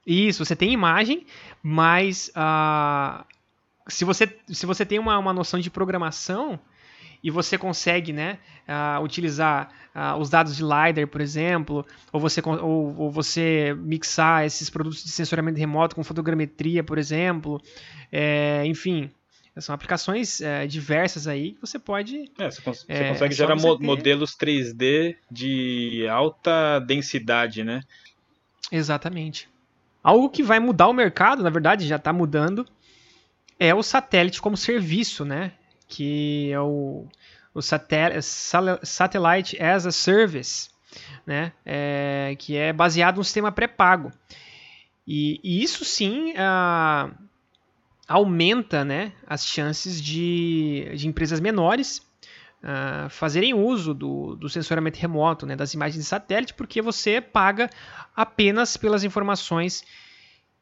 isso, 0.06 0.44
você 0.44 0.54
tem 0.54 0.72
imagem, 0.72 1.26
mas 1.62 2.30
uh, 2.36 3.24
se, 3.88 4.04
você, 4.04 4.38
se 4.48 4.64
você 4.64 4.86
tem 4.86 4.98
uma, 4.98 5.18
uma 5.18 5.32
noção 5.32 5.58
de 5.58 5.70
programação 5.70 6.60
e 7.22 7.30
você 7.30 7.58
consegue 7.58 8.12
né, 8.12 8.38
uh, 8.68 9.02
utilizar 9.02 9.68
uh, 9.94 10.16
os 10.20 10.30
dados 10.30 10.56
de 10.56 10.62
LiDAR, 10.62 11.08
por 11.08 11.20
exemplo, 11.20 11.84
ou 12.12 12.20
você, 12.20 12.40
ou, 12.44 12.96
ou, 12.96 13.10
você 13.10 13.74
mixar 13.78 14.44
esses 14.44 14.70
produtos 14.70 15.02
de 15.02 15.10
sensoramento 15.10 15.58
remoto 15.58 15.96
com 15.96 16.04
fotogrametria, 16.04 16.84
por 16.84 16.98
exemplo, 16.98 17.60
é, 18.12 18.62
enfim, 18.64 19.10
são 19.58 19.74
aplicações 19.74 20.40
é, 20.40 20.66
diversas 20.66 21.26
aí 21.26 21.52
que 21.52 21.60
você 21.60 21.78
pode. 21.78 22.30
É, 22.38 22.50
você, 22.50 22.62
cons 22.62 22.84
é, 22.88 22.96
você 22.96 23.08
consegue 23.08 23.34
gerar 23.34 23.54
você 23.54 23.76
ter... 23.78 23.84
modelos 23.84 24.36
3D 24.36 25.16
de 25.30 26.06
alta 26.08 26.78
densidade, 26.80 27.64
né? 27.64 27.80
Exatamente. 28.70 29.48
Algo 30.06 30.30
que 30.30 30.40
vai 30.40 30.60
mudar 30.60 30.86
o 30.86 30.92
mercado, 30.92 31.42
na 31.42 31.50
verdade 31.50 31.84
já 31.84 31.96
está 31.96 32.12
mudando, 32.12 32.64
é 33.58 33.74
o 33.74 33.82
satélite 33.82 34.40
como 34.40 34.56
serviço, 34.56 35.24
né? 35.24 35.50
Que 35.88 36.52
é 36.52 36.60
o, 36.60 37.08
o 37.52 37.60
Satellite 37.60 39.60
as 39.60 39.84
a 39.84 39.90
Service, 39.90 40.70
né? 41.26 41.52
É, 41.64 42.36
que 42.38 42.56
é 42.56 42.72
baseado 42.72 43.16
no 43.16 43.24
sistema 43.24 43.50
pré-pago. 43.50 44.12
E, 45.04 45.40
e, 45.42 45.60
isso 45.60 45.84
sim 45.84 46.34
uh, 46.34 47.12
aumenta 48.06 48.84
né, 48.84 49.12
as 49.26 49.44
chances 49.44 50.00
de, 50.00 50.88
de 50.94 51.08
empresas 51.08 51.40
menores 51.40 52.05
uh, 52.62 53.08
fazerem 53.10 53.54
uso 53.54 53.94
do, 53.94 54.36
do 54.36 54.48
sensoramento 54.48 54.98
remoto, 54.98 55.46
né, 55.46 55.56
das 55.56 55.74
imagens 55.74 56.02
de 56.02 56.08
satélite, 56.08 56.54
porque 56.54 56.82
você 56.82 57.20
paga 57.20 57.70
apenas 58.14 58.76
pelas 58.76 59.04
informações 59.04 59.84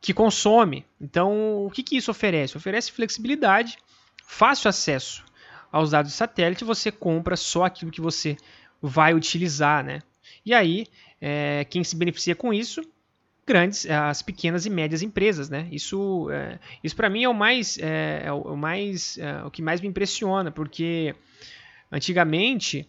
que 0.00 0.12
consome. 0.12 0.84
Então, 1.00 1.64
o 1.64 1.70
que, 1.70 1.82
que 1.82 1.96
isso 1.96 2.10
oferece? 2.10 2.56
Oferece 2.56 2.92
flexibilidade, 2.92 3.78
fácil 4.26 4.68
acesso 4.68 5.24
aos 5.72 5.90
dados 5.90 6.12
de 6.12 6.16
satélite, 6.16 6.64
você 6.64 6.92
compra 6.92 7.36
só 7.36 7.64
aquilo 7.64 7.90
que 7.90 8.00
você 8.00 8.36
vai 8.80 9.14
utilizar. 9.14 9.84
Né? 9.84 10.02
E 10.44 10.54
aí, 10.54 10.86
é, 11.20 11.66
quem 11.68 11.82
se 11.82 11.96
beneficia 11.96 12.34
com 12.34 12.52
isso? 12.52 12.82
grandes, 13.46 13.86
as 13.86 14.22
pequenas 14.22 14.66
e 14.66 14.70
médias 14.70 15.02
empresas, 15.02 15.50
né? 15.50 15.68
Isso, 15.70 16.30
é, 16.30 16.58
isso 16.82 16.96
para 16.96 17.10
mim 17.10 17.24
é 17.24 17.28
o 17.28 17.34
mais, 17.34 17.78
é, 17.78 18.22
é 18.24 18.32
o 18.32 18.56
mais, 18.56 19.18
é, 19.18 19.42
o 19.44 19.50
que 19.50 19.62
mais 19.62 19.80
me 19.80 19.88
impressiona, 19.88 20.50
porque 20.50 21.14
Antigamente, 21.94 22.88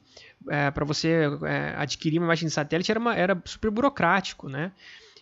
é, 0.50 0.72
para 0.72 0.84
você 0.84 1.30
é, 1.44 1.76
adquirir 1.78 2.18
uma 2.18 2.26
imagem 2.26 2.48
de 2.48 2.54
satélite 2.54 2.90
era, 2.90 3.00
uma, 3.00 3.16
era 3.16 3.40
super 3.46 3.70
burocrático, 3.70 4.50
né? 4.50 4.72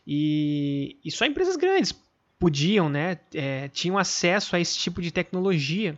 E, 0.07 0.95
e 1.03 1.11
só 1.11 1.25
empresas 1.25 1.57
grandes 1.57 1.93
podiam, 2.39 2.87
né? 2.87 3.19
É, 3.35 3.67
tinham 3.67 3.97
acesso 3.97 4.55
a 4.55 4.59
esse 4.61 4.77
tipo 4.77 5.01
de 5.01 5.11
tecnologia. 5.11 5.95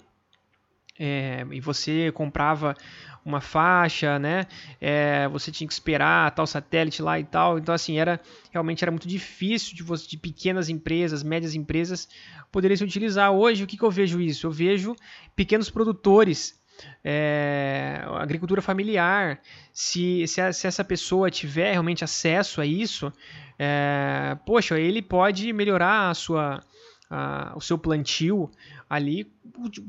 É, 0.97 1.45
e 1.51 1.59
você 1.59 2.11
comprava 2.11 2.75
uma 3.23 3.39
faixa, 3.39 4.17
né? 4.17 4.47
É, 4.81 5.27
você 5.27 5.51
tinha 5.51 5.67
que 5.67 5.73
esperar 5.73 6.31
tal 6.31 6.47
satélite 6.47 7.03
lá 7.03 7.19
e 7.19 7.23
tal. 7.23 7.59
Então, 7.59 7.75
assim, 7.75 7.99
era 7.99 8.19
realmente 8.51 8.83
era 8.83 8.91
muito 8.91 9.07
difícil 9.07 9.75
de, 9.75 9.83
você, 9.83 10.07
de 10.07 10.17
pequenas 10.17 10.69
empresas, 10.69 11.21
médias 11.21 11.53
empresas 11.53 12.09
poderem 12.51 12.75
se 12.75 12.83
utilizar. 12.83 13.31
Hoje, 13.31 13.63
o 13.63 13.67
que, 13.67 13.77
que 13.77 13.83
eu 13.83 13.91
vejo 13.91 14.19
isso? 14.19 14.47
Eu 14.47 14.51
vejo 14.51 14.95
pequenos 15.35 15.69
produtores 15.69 16.64
é, 17.03 18.01
agricultura 18.15 18.61
familiar, 18.61 19.39
se, 19.71 20.27
se, 20.27 20.53
se, 20.53 20.67
essa 20.67 20.83
pessoa 20.83 21.29
tiver 21.29 21.71
realmente 21.71 22.03
acesso 22.03 22.61
a 22.61 22.65
isso, 22.65 23.11
é, 23.57 24.37
poxa, 24.45 24.79
ele 24.79 25.01
pode 25.01 25.51
melhorar 25.53 26.09
a 26.09 26.13
sua, 26.13 26.63
a, 27.09 27.53
o 27.55 27.61
seu 27.61 27.77
plantio 27.77 28.49
ali 28.89 29.31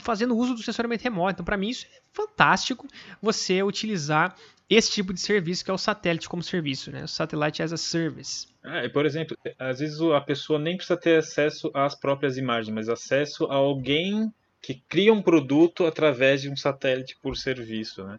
fazendo 0.00 0.36
uso 0.36 0.54
do 0.54 0.62
sensoramento 0.62 1.02
remoto. 1.02 1.34
Então, 1.34 1.44
para 1.44 1.56
mim, 1.56 1.68
isso 1.68 1.86
é 1.86 2.00
fantástico 2.12 2.86
você 3.20 3.62
utilizar 3.62 4.34
esse 4.68 4.90
tipo 4.90 5.12
de 5.12 5.20
serviço 5.20 5.64
que 5.64 5.70
é 5.70 5.74
o 5.74 5.78
satélite 5.78 6.28
como 6.28 6.42
serviço, 6.42 6.90
né? 6.90 7.04
O 7.04 7.08
Satellite 7.08 7.62
as 7.62 7.72
a 7.72 7.76
Service. 7.76 8.48
Ah, 8.64 8.88
por 8.92 9.06
exemplo, 9.06 9.36
às 9.58 9.78
vezes 9.78 10.00
a 10.00 10.20
pessoa 10.20 10.58
nem 10.58 10.76
precisa 10.76 10.96
ter 10.96 11.18
acesso 11.18 11.70
às 11.72 11.94
próprias 11.94 12.36
imagens, 12.36 12.74
mas 12.74 12.88
acesso 12.88 13.44
a 13.46 13.54
alguém 13.54 14.32
que 14.60 14.82
cria 14.88 15.12
um 15.12 15.22
produto 15.22 15.86
através 15.86 16.42
de 16.42 16.50
um 16.50 16.56
satélite 16.56 17.16
por 17.22 17.36
serviço, 17.36 18.04
né? 18.04 18.18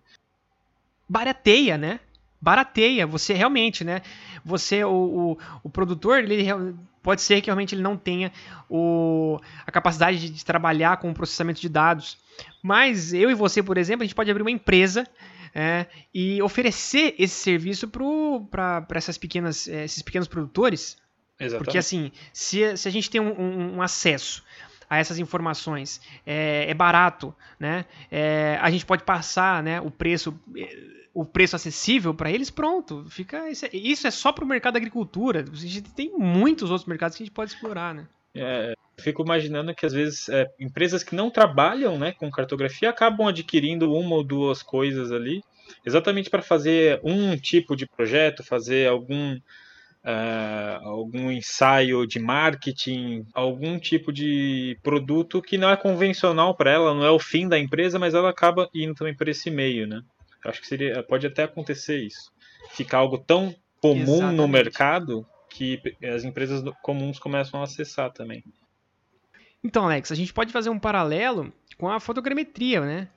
Barateia, 1.07 1.77
né? 1.77 1.99
Barateia, 2.39 3.07
você 3.07 3.33
realmente, 3.33 3.83
né? 3.83 4.01
Você, 4.45 4.83
o, 4.83 4.91
o, 4.91 5.37
o 5.63 5.69
produtor, 5.69 6.19
ele, 6.19 6.43
Pode 7.07 7.21
ser 7.21 7.39
que 7.39 7.45
realmente 7.47 7.73
ele 7.73 7.81
não 7.81 7.95
tenha 7.95 8.33
o, 8.69 9.39
a 9.65 9.71
capacidade 9.71 10.19
de, 10.19 10.29
de 10.29 10.43
trabalhar 10.43 10.97
com 10.97 11.09
o 11.09 11.13
processamento 11.13 11.61
de 11.61 11.69
dados. 11.69 12.17
Mas 12.61 13.13
eu 13.13 13.31
e 13.31 13.33
você, 13.33 13.63
por 13.63 13.77
exemplo, 13.77 14.03
a 14.03 14.05
gente 14.05 14.13
pode 14.13 14.29
abrir 14.29 14.43
uma 14.43 14.51
empresa 14.51 15.07
é, 15.55 15.85
e 16.13 16.41
oferecer 16.41 17.15
esse 17.17 17.35
serviço 17.35 17.87
para 17.87 18.85
essas 18.93 19.17
pequenas, 19.17 19.69
é, 19.69 19.85
esses 19.85 20.01
pequenos 20.01 20.27
produtores. 20.27 20.97
Exatamente. 21.39 21.63
Porque 21.63 21.77
assim, 21.77 22.11
se, 22.33 22.75
se 22.75 22.89
a 22.89 22.91
gente 22.91 23.09
tem 23.09 23.21
um, 23.21 23.39
um, 23.39 23.75
um 23.77 23.81
acesso 23.81 24.43
a 24.89 24.97
essas 24.97 25.19
informações 25.19 26.01
é, 26.25 26.69
é 26.69 26.73
barato, 26.73 27.35
né? 27.59 27.85
É, 28.11 28.57
a 28.61 28.69
gente 28.69 28.85
pode 28.85 29.03
passar, 29.03 29.61
né, 29.61 29.81
o 29.81 29.91
preço 29.91 30.39
o 31.13 31.25
preço 31.25 31.55
acessível 31.55 32.13
para 32.13 32.29
eles, 32.29 32.51
pronto. 32.51 33.03
Fica 33.09 33.49
isso 33.49 33.65
é, 33.65 33.69
isso 33.73 34.05
é 34.05 34.11
só 34.11 34.31
para 34.31 34.43
o 34.43 34.47
mercado 34.47 34.73
da 34.73 34.77
agricultura. 34.77 35.43
A 35.51 35.55
gente 35.55 35.81
tem 35.81 36.11
muitos 36.15 36.69
outros 36.69 36.87
mercados 36.87 37.17
que 37.17 37.23
a 37.23 37.25
gente 37.25 37.33
pode 37.33 37.51
explorar, 37.51 37.91
né? 37.91 38.07
É, 38.35 38.73
fico 38.99 39.23
imaginando 39.23 39.73
que 39.73 39.85
às 39.85 39.93
vezes 39.93 40.29
é, 40.29 40.45
empresas 40.59 41.03
que 41.03 41.15
não 41.15 41.31
trabalham, 41.31 41.97
né, 41.97 42.11
com 42.11 42.29
cartografia 42.29 42.91
acabam 42.91 43.27
adquirindo 43.27 43.91
uma 43.91 44.15
ou 44.15 44.23
duas 44.23 44.61
coisas 44.61 45.11
ali, 45.11 45.43
exatamente 45.83 46.29
para 46.29 46.43
fazer 46.43 46.99
um 47.03 47.35
tipo 47.35 47.75
de 47.75 47.87
projeto, 47.87 48.43
fazer 48.43 48.87
algum 48.87 49.39
uh, 50.07 50.87
algum 50.87 51.29
ensaio 51.29 52.07
de 52.07 52.17
marketing, 52.17 53.25
algum 53.33 53.77
tipo 53.77 54.13
de 54.13 54.79
produto 54.81 55.41
que 55.41 55.57
não 55.57 55.69
é 55.69 55.75
convencional 55.75 56.55
para 56.55 56.71
ela, 56.71 56.93
não 56.93 57.03
é 57.03 57.11
o 57.11 57.19
fim 57.19 57.47
da 57.47 57.59
empresa, 57.59 57.99
mas 57.99 58.13
ela 58.13 58.29
acaba 58.29 58.69
indo 58.73 58.95
também 58.95 59.15
por 59.15 59.27
esse 59.27 59.51
meio, 59.51 59.85
né? 59.85 60.01
Acho 60.45 60.61
que 60.61 60.67
seria, 60.67 61.03
pode 61.03 61.27
até 61.27 61.43
acontecer 61.43 61.97
isso, 61.97 62.31
ficar 62.71 62.99
algo 62.99 63.17
tão 63.17 63.53
comum 63.81 64.01
Exatamente. 64.01 64.37
no 64.37 64.47
mercado 64.47 65.27
que 65.49 65.81
as 66.03 66.23
empresas 66.23 66.63
comuns 66.81 67.19
começam 67.19 67.59
a 67.59 67.63
acessar 67.63 68.11
também. 68.11 68.43
Então, 69.63 69.85
Alex, 69.85 70.11
a 70.11 70.15
gente 70.15 70.31
pode 70.31 70.53
fazer 70.53 70.69
um 70.69 70.79
paralelo 70.79 71.51
com 71.77 71.89
a 71.89 71.99
fotogrametria, 71.99 72.81
né? 72.81 73.09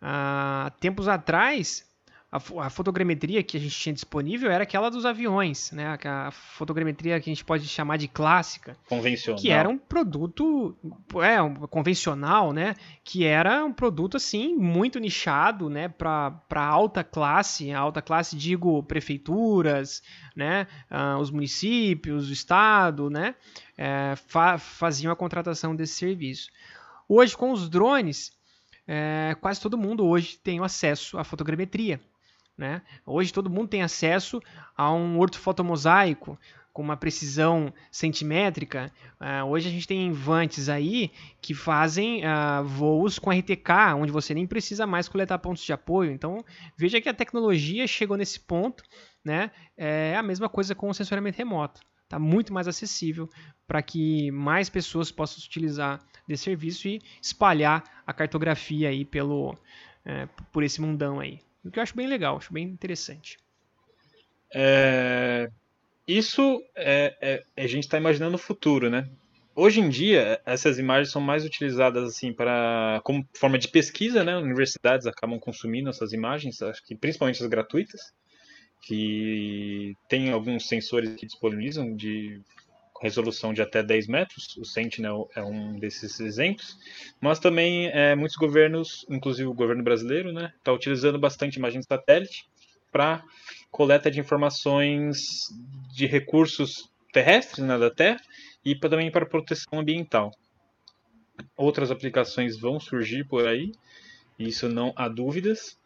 Há 0.00 0.72
tempos 0.80 1.08
atrás, 1.08 1.89
a, 2.32 2.38
a, 2.66 2.70
fotogrametria 2.70 3.42
que 3.42 3.56
a 3.56 3.60
gente 3.60 3.76
tinha 3.76 3.92
disponível 3.92 4.50
era 4.50 4.62
aquela 4.62 4.88
dos 4.88 5.04
aviões, 5.04 5.72
né? 5.72 5.98
A 6.04 6.30
fotogrametria 6.30 7.20
que 7.20 7.28
a 7.28 7.34
gente 7.34 7.44
pode 7.44 7.66
chamar 7.66 7.96
de 7.96 8.06
clássica. 8.06 8.76
Convencional. 8.88 9.40
Que 9.40 9.50
era 9.50 9.68
um 9.68 9.76
produto 9.76 10.76
é, 11.20 11.42
um, 11.42 11.54
convencional, 11.66 12.52
né? 12.52 12.76
Que 13.02 13.24
era 13.24 13.64
um 13.64 13.72
produto, 13.72 14.16
assim, 14.16 14.54
muito 14.54 15.00
nichado, 15.00 15.68
né? 15.68 15.88
Para 15.88 16.40
alta 16.54 17.02
classe, 17.02 17.72
alta 17.72 18.00
classe, 18.00 18.36
digo, 18.36 18.80
prefeituras, 18.84 20.00
né? 20.36 20.68
Uh, 20.88 21.18
os 21.18 21.32
municípios, 21.32 22.28
o 22.28 22.32
estado, 22.32 23.10
né? 23.10 23.34
É, 23.76 24.14
fa 24.28 24.56
faziam 24.56 25.12
a 25.12 25.16
contratação 25.16 25.74
desse 25.74 25.94
serviço. 25.94 26.48
Hoje, 27.08 27.36
com 27.36 27.50
os 27.50 27.68
drones, 27.68 28.32
é, 28.86 29.36
quase 29.40 29.60
todo 29.60 29.76
mundo 29.76 30.06
hoje 30.06 30.38
tem 30.38 30.60
acesso 30.60 31.18
à 31.18 31.24
fotogrametria. 31.24 32.00
Né? 32.60 32.82
Hoje 33.06 33.32
todo 33.32 33.48
mundo 33.48 33.68
tem 33.68 33.82
acesso 33.82 34.38
a 34.76 34.92
um 34.92 35.18
ortofotomosaico 35.18 36.38
com 36.74 36.82
uma 36.82 36.94
precisão 36.94 37.72
centimétrica. 37.90 38.92
Uh, 39.18 39.46
hoje 39.46 39.68
a 39.68 39.72
gente 39.72 39.88
tem 39.88 40.12
vantes 40.12 40.68
aí 40.68 41.10
que 41.40 41.54
fazem 41.54 42.20
uh, 42.22 42.62
voos 42.62 43.18
com 43.18 43.30
RTK, 43.30 43.94
onde 43.96 44.12
você 44.12 44.34
nem 44.34 44.46
precisa 44.46 44.86
mais 44.86 45.08
coletar 45.08 45.38
pontos 45.38 45.62
de 45.64 45.72
apoio. 45.72 46.12
Então 46.12 46.44
veja 46.76 47.00
que 47.00 47.08
a 47.08 47.14
tecnologia 47.14 47.86
chegou 47.86 48.18
nesse 48.18 48.38
ponto. 48.38 48.84
Né? 49.24 49.50
É 49.74 50.14
a 50.14 50.22
mesma 50.22 50.48
coisa 50.48 50.74
com 50.74 50.90
o 50.90 50.94
sensoramento 50.94 51.38
remoto. 51.38 51.80
Está 52.04 52.18
muito 52.18 52.52
mais 52.52 52.68
acessível 52.68 53.26
para 53.66 53.80
que 53.80 54.30
mais 54.32 54.68
pessoas 54.68 55.10
possam 55.10 55.42
utilizar 55.42 55.98
desse 56.28 56.44
serviço 56.44 56.88
e 56.88 57.00
espalhar 57.22 57.82
a 58.06 58.12
cartografia 58.12 58.90
aí 58.90 59.02
pelo, 59.02 59.56
é, 60.04 60.28
por 60.52 60.62
esse 60.62 60.78
mundão 60.78 61.20
aí. 61.20 61.40
O 61.64 61.70
que 61.70 61.78
eu 61.78 61.82
acho 61.82 61.96
bem 61.96 62.06
legal, 62.06 62.36
acho 62.36 62.52
bem 62.52 62.64
interessante. 62.64 63.36
É, 64.52 65.50
isso 66.06 66.62
é, 66.74 67.42
é, 67.56 67.62
a 67.62 67.66
gente 67.66 67.84
está 67.84 67.98
imaginando 67.98 68.34
o 68.34 68.38
futuro, 68.38 68.90
né? 68.90 69.08
Hoje 69.54 69.80
em 69.80 69.88
dia, 69.88 70.40
essas 70.46 70.78
imagens 70.78 71.12
são 71.12 71.20
mais 71.20 71.44
utilizadas 71.44 72.04
assim 72.04 72.32
para 72.32 73.00
como 73.04 73.26
forma 73.34 73.58
de 73.58 73.68
pesquisa, 73.68 74.24
né? 74.24 74.36
Universidades 74.36 75.06
acabam 75.06 75.38
consumindo 75.38 75.90
essas 75.90 76.12
imagens, 76.12 76.62
acho 76.62 76.84
que 76.84 76.94
principalmente 76.94 77.42
as 77.42 77.48
gratuitas, 77.48 78.12
que 78.80 79.94
tem 80.08 80.30
alguns 80.30 80.66
sensores 80.66 81.14
que 81.14 81.26
disponibilizam 81.26 81.94
de 81.94 82.40
resolução 83.00 83.54
de 83.54 83.62
até 83.62 83.82
10 83.82 84.06
metros, 84.08 84.56
o 84.58 84.64
Sentinel 84.64 85.28
é 85.34 85.42
um 85.42 85.78
desses 85.78 86.20
exemplos, 86.20 86.78
mas 87.20 87.38
também 87.38 87.88
é, 87.88 88.14
muitos 88.14 88.36
governos, 88.36 89.06
inclusive 89.08 89.48
o 89.48 89.54
governo 89.54 89.82
brasileiro, 89.82 90.32
né, 90.32 90.52
está 90.58 90.72
utilizando 90.72 91.18
bastante 91.18 91.56
imagem 91.56 91.80
de 91.80 91.86
satélite 91.86 92.46
para 92.92 93.24
coleta 93.70 94.10
de 94.10 94.20
informações 94.20 95.18
de 95.94 96.06
recursos 96.06 96.90
terrestres 97.12 97.64
né, 97.64 97.78
da 97.78 97.90
Terra 97.90 98.20
e 98.64 98.74
pra, 98.74 98.90
também 98.90 99.10
para 99.10 99.24
proteção 99.24 99.80
ambiental. 99.80 100.30
Outras 101.56 101.90
aplicações 101.90 102.58
vão 102.58 102.78
surgir 102.78 103.24
por 103.26 103.48
aí, 103.48 103.72
isso 104.38 104.68
não 104.68 104.92
há 104.94 105.08
dúvidas. 105.08 105.78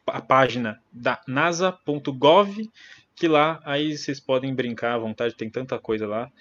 a 0.07 0.21
página 0.21 0.79
da 0.91 1.19
nasa.gov, 1.27 2.69
que 3.15 3.27
lá 3.27 3.59
aí 3.65 3.97
vocês 3.97 4.19
podem 4.19 4.53
brincar 4.53 4.93
à 4.93 4.97
vontade, 4.99 5.35
tem 5.35 5.49
tanta 5.49 5.79
coisa 5.79 6.05
lá 6.05 6.31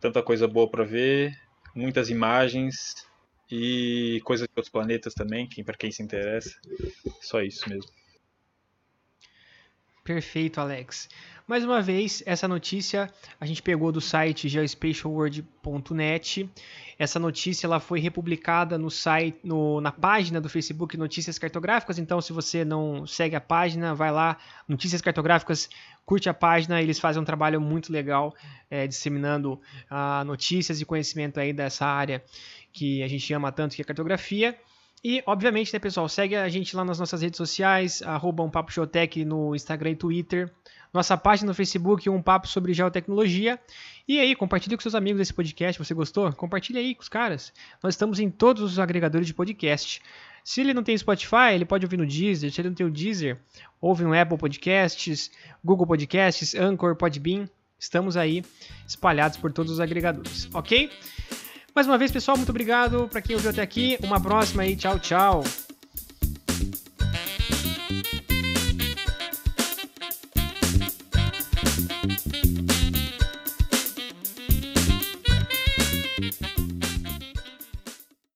tanta 0.00 0.22
coisa 0.22 0.46
boa 0.46 0.68
para 0.68 0.84
ver, 0.84 1.36
muitas 1.74 2.10
imagens 2.10 3.06
e 3.50 4.20
coisas 4.24 4.46
de 4.46 4.52
outros 4.56 4.70
planetas 4.70 5.14
também, 5.14 5.48
para 5.64 5.76
quem 5.76 5.90
se 5.90 6.02
interessa. 6.02 6.54
Só 7.20 7.42
isso 7.42 7.68
mesmo. 7.68 7.90
Perfeito, 10.06 10.60
Alex. 10.60 11.08
Mais 11.48 11.64
uma 11.64 11.82
vez, 11.82 12.22
essa 12.26 12.46
notícia 12.46 13.12
a 13.40 13.44
gente 13.44 13.60
pegou 13.60 13.90
do 13.90 14.00
site 14.00 14.48
geospatialworld.net. 14.48 16.48
Essa 16.96 17.18
notícia 17.18 17.66
ela 17.66 17.80
foi 17.80 17.98
republicada 17.98 18.78
no 18.78 18.88
site, 18.88 19.36
no, 19.42 19.80
na 19.80 19.90
página 19.90 20.40
do 20.40 20.48
Facebook 20.48 20.96
Notícias 20.96 21.40
Cartográficas. 21.40 21.98
Então, 21.98 22.20
se 22.20 22.32
você 22.32 22.64
não 22.64 23.04
segue 23.04 23.34
a 23.34 23.40
página, 23.40 23.96
vai 23.96 24.12
lá, 24.12 24.36
Notícias 24.68 25.02
Cartográficas, 25.02 25.68
curte 26.04 26.28
a 26.28 26.34
página. 26.34 26.80
Eles 26.80 27.00
fazem 27.00 27.20
um 27.20 27.24
trabalho 27.24 27.60
muito 27.60 27.92
legal 27.92 28.32
é, 28.70 28.86
disseminando 28.86 29.60
uh, 29.90 30.24
notícias 30.24 30.80
e 30.80 30.84
conhecimento 30.84 31.40
aí 31.40 31.52
dessa 31.52 31.84
área 31.84 32.22
que 32.72 33.02
a 33.02 33.08
gente 33.08 33.34
ama 33.34 33.50
tanto, 33.50 33.74
que 33.74 33.82
é 33.82 33.84
cartografia. 33.84 34.56
E, 35.04 35.22
obviamente, 35.26 35.72
né, 35.72 35.78
pessoal, 35.78 36.08
segue 36.08 36.34
a 36.34 36.48
gente 36.48 36.74
lá 36.74 36.84
nas 36.84 36.98
nossas 36.98 37.22
redes 37.22 37.36
sociais, 37.36 38.02
arroba 38.02 38.42
um 38.42 38.50
Papo 38.50 38.72
no 39.24 39.54
Instagram 39.54 39.90
e 39.90 39.96
Twitter 39.96 40.52
nossa 40.96 41.16
página 41.16 41.48
no 41.48 41.54
Facebook, 41.54 42.08
um 42.08 42.22
papo 42.22 42.48
sobre 42.48 42.72
geotecnologia. 42.72 43.60
E 44.08 44.18
aí, 44.18 44.34
compartilhe 44.34 44.76
com 44.76 44.82
seus 44.82 44.94
amigos 44.94 45.20
esse 45.20 45.32
podcast. 45.32 45.78
Você 45.78 45.94
gostou? 45.94 46.32
Compartilhe 46.32 46.78
aí 46.78 46.94
com 46.94 47.02
os 47.02 47.08
caras. 47.08 47.52
Nós 47.82 47.94
estamos 47.94 48.18
em 48.18 48.30
todos 48.30 48.62
os 48.62 48.78
agregadores 48.78 49.26
de 49.26 49.34
podcast. 49.34 50.00
Se 50.42 50.60
ele 50.60 50.72
não 50.72 50.82
tem 50.82 50.96
Spotify, 50.96 51.52
ele 51.52 51.64
pode 51.64 51.84
ouvir 51.84 51.96
no 51.96 52.06
Deezer. 52.06 52.50
Se 52.50 52.60
ele 52.60 52.68
não 52.68 52.74
tem 52.74 52.86
o 52.86 52.90
Deezer, 52.90 53.38
ouve 53.80 54.04
no 54.04 54.18
Apple 54.18 54.38
Podcasts, 54.38 55.30
Google 55.62 55.86
Podcasts, 55.86 56.54
Anchor, 56.54 56.96
Podbean. 56.96 57.48
Estamos 57.78 58.16
aí 58.16 58.42
espalhados 58.86 59.36
por 59.36 59.52
todos 59.52 59.72
os 59.72 59.80
agregadores, 59.80 60.48
ok? 60.54 60.90
Mais 61.76 61.86
uma 61.86 61.98
vez, 61.98 62.10
pessoal, 62.10 62.38
muito 62.38 62.48
obrigado 62.48 63.06
para 63.12 63.20
quem 63.20 63.36
ouviu 63.36 63.50
até 63.50 63.60
aqui. 63.60 63.98
Uma 64.02 64.18
próxima 64.18 64.62
aí. 64.62 64.74
Tchau, 64.74 64.98
tchau. 64.98 65.44